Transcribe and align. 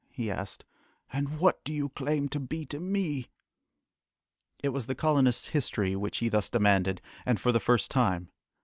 he 0.09 0.31
asked, 0.31 0.65
"and 1.13 1.37
what 1.39 1.63
do 1.63 1.71
you 1.71 1.89
claim 1.89 2.27
to 2.27 2.39
be 2.39 2.65
to 2.65 2.79
me?" 2.79 3.27
It 4.63 4.69
was 4.69 4.87
the 4.87 4.95
colonists' 4.95 5.49
history 5.49 5.95
which 5.95 6.17
he 6.17 6.27
thus 6.27 6.49
demanded, 6.49 7.01
and 7.23 7.39
for 7.39 7.51
the 7.51 7.59
first 7.59 7.91
time. 7.91 8.31